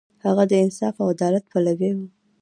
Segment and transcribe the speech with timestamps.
[0.25, 1.99] هغه د انصاف او عدالت پلوی و.